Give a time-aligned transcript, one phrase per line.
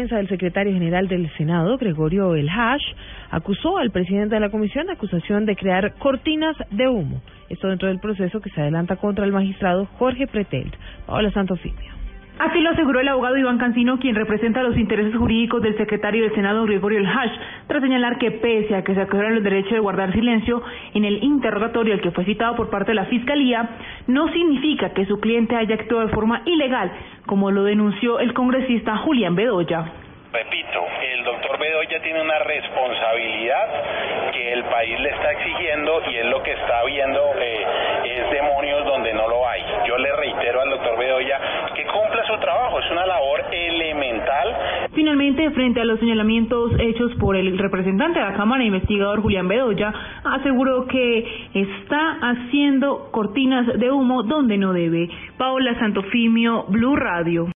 [0.00, 2.82] Defensa del secretario general del Senado, Gregorio El Hash,
[3.30, 7.20] acusó al presidente de la comisión de acusación de crear cortinas de humo.
[7.50, 10.74] Esto dentro del proceso que se adelanta contra el magistrado Jorge Pretelt.
[11.06, 12.00] Paola Santofimio.
[12.40, 16.34] Así lo aseguró el abogado Iván Cancino, quien representa los intereses jurídicos del secretario del
[16.34, 17.32] Senado Gregorio El Hash,
[17.66, 20.62] tras señalar que pese a que se acusaron el derecho de guardar silencio
[20.94, 23.68] en el interrogatorio al que fue citado por parte de la Fiscalía,
[24.06, 26.90] no significa que su cliente haya actuado de forma ilegal,
[27.26, 29.99] como lo denunció el congresista Julián Bedoya.
[30.32, 36.26] Repito, el doctor Bedoya tiene una responsabilidad que el país le está exigiendo y es
[36.26, 37.66] lo que está viendo eh,
[38.04, 39.60] es demonios donde no lo hay.
[39.88, 41.40] Yo le reitero al doctor Bedoya
[41.74, 44.56] que cumpla su trabajo, es una labor elemental.
[44.94, 49.92] Finalmente, frente a los señalamientos hechos por el representante de la Cámara, investigador Julián Bedoya,
[50.24, 55.08] aseguró que está haciendo cortinas de humo donde no debe.
[55.36, 57.46] Paola Santofimio, Blue Radio.